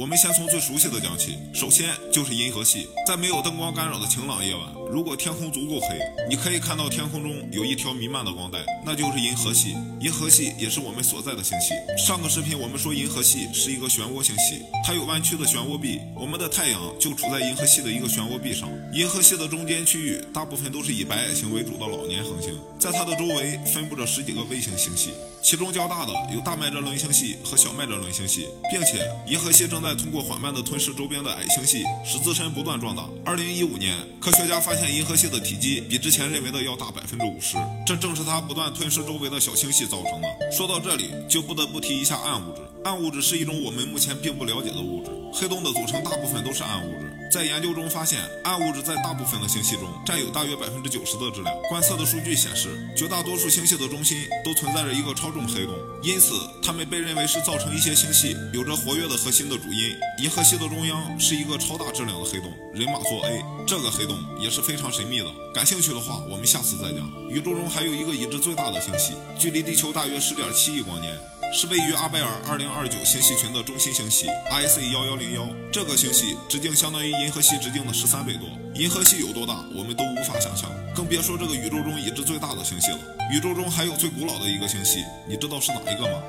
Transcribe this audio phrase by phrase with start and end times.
[0.00, 2.88] 我们先从最熟悉的讲起，首先就是银河系。
[3.06, 4.62] 在没有灯光干扰的晴朗夜晚，
[4.92, 9.76] 如果天空足够黑，你可以看到天空中有一条弥漫的光带，那就是银河系。
[10.00, 11.74] 银河系也是我们所在的星系。
[11.96, 16.00] 上个视频我们说银河系是一个漩涡星系，它有弯曲的漩涡臂。
[16.16, 18.68] 我们的太阳就处在银河系的一个漩涡臂上。
[18.92, 25.10] 银河系的中间区域大部分都是以白矮星为主的老年恒星，在它的周围分布着十几个卫星星系，
[25.40, 33.04] 其中较大的有大麦哲伦星系和小麦哲伦星系，并且银河系正在通过缓慢的吞噬周边的矮星系，使自身不断壮大。
[33.24, 40.28] 二零一五年，科学家发现银河系的体积比之前认为的要大百分之五十，这正是它不断吞噬周围的小星系造成的。
[40.50, 42.62] 说到这里，就不得不提一下暗物质。
[42.84, 45.10] 暗物质是一种我们目前并不了解的物质。
[45.32, 47.19] 黑洞的组成大部分都是暗物质。
[47.30, 51.54] 在研究中发现，暗物质在大部分的星系中占有大约百分之九十的质量。
[51.68, 59.94] 观测的数据显示，绝大多数星系的中心都存在着一个超重黑洞，因此它们被认为是造成一些星系有着活跃的核心的主因。
[60.18, 63.40] 银河系的中央是一个超大质量的黑洞，人马座 A。
[63.64, 65.26] 这个黑洞也是非常神秘的。
[65.54, 67.08] 感兴趣的话，我们下次再讲。
[67.28, 71.16] 宇宙中还有一个已知最大的星系，距离地球大约十点七亿光年。
[71.52, 78.48] 是位于阿贝尔二零二九星系群的中心星系 IC 幺幺零幺，这个星系直径相当于银河系直径的十三倍多。
[78.74, 82.98] 银河系有多大，我们都无法想象，更别说这个宇宙中已知最大的星系了。
[83.32, 86.22] 宇宙中还有最古老的一个星系，你知道是哪一个吗？